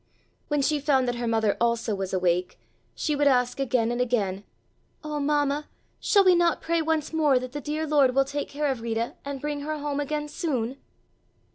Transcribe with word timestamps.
When 0.47 0.63
she 0.63 0.79
found 0.79 1.07
that 1.07 1.13
her 1.17 1.27
mother 1.27 1.55
also 1.61 1.93
was 1.93 2.11
awake, 2.11 2.57
she 2.95 3.15
would 3.15 3.27
ask 3.27 3.59
again 3.59 3.91
and 3.91 4.01
again: 4.01 4.43
"Oh, 5.03 5.19
Mamma, 5.19 5.67
shall 5.99 6.23
we 6.25 6.33
not 6.33 6.59
pray 6.59 6.81
once 6.81 7.13
more 7.13 7.37
that 7.37 7.51
the 7.51 7.61
dear 7.61 7.85
Lord 7.85 8.15
will 8.15 8.25
take 8.25 8.49
care 8.49 8.65
of 8.71 8.81
Rita 8.81 9.13
and 9.23 9.39
bring 9.39 9.59
her 9.61 9.77
home 9.77 9.99
again 9.99 10.27
soon?" 10.27 10.77